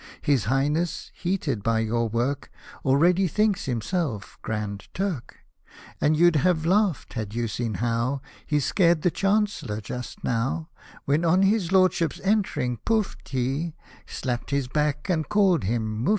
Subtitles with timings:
[0.23, 2.49] His Highness, heated by your work,
[2.83, 5.37] Already thinks himself Grand Turk!
[6.01, 9.81] And you'd have laughed, had you seen how He scared the Ch— nc— 11— r
[9.81, 10.71] just now,
[11.05, 13.75] When (on his Lordship's entering puffed) he
[14.07, 16.09] Slapped his back and called him Mufti